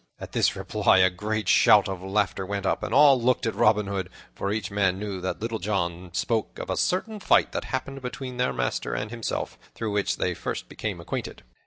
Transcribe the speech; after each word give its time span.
At 0.19 0.31
this 0.31 0.55
reply 0.55 0.97
a 0.97 1.11
great 1.11 1.47
shout 1.47 1.87
of 1.87 2.01
laughter 2.01 2.43
went 2.43 2.65
up, 2.65 2.81
and 2.81 2.91
all 2.91 3.21
looked 3.21 3.45
at 3.45 3.53
Robin 3.53 3.85
Hood, 3.85 4.09
for 4.33 4.51
each 4.51 4.71
man 4.71 4.97
knew 4.97 5.21
that 5.21 5.39
Little 5.39 5.59
John 5.59 6.09
spake 6.11 6.57
of 6.57 6.71
a 6.71 6.75
certain 6.75 7.19
fight 7.19 7.51
that 7.51 7.65
happened 7.65 8.01
between 8.01 8.37
their 8.37 8.51
master 8.51 8.95
and 8.95 9.11
himself, 9.11 9.59
through 9.75 9.91
which 9.91 10.17
they 10.17 10.33
first 10.33 10.67
became 10.67 10.99
acquainted. 10.99 11.43